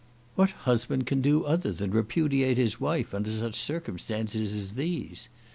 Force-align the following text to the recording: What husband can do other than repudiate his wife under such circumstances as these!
What 0.33 0.49
husband 0.65 1.05
can 1.05 1.21
do 1.21 1.45
other 1.45 1.71
than 1.71 1.91
repudiate 1.91 2.57
his 2.57 2.79
wife 2.81 3.13
under 3.13 3.29
such 3.29 3.53
circumstances 3.53 4.51
as 4.51 4.71
these! 4.71 5.29